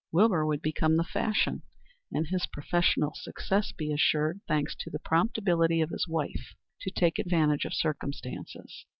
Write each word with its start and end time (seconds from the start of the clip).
Wilbur 0.11 0.47
would 0.47 0.63
become 0.63 0.97
the 0.97 1.03
fashion, 1.03 1.61
and 2.11 2.25
his 2.25 2.47
professional 2.47 3.13
success 3.13 3.71
be 3.71 3.91
assured, 3.93 4.39
thanks 4.47 4.73
to 4.79 4.89
the 4.89 4.97
prompt 4.97 5.37
ability 5.37 5.79
of 5.79 5.91
his 5.91 6.07
wife 6.07 6.55
to 6.79 6.89
take 6.89 7.19
advantage 7.19 7.65
of 7.65 7.75
circumstances. 7.75 8.87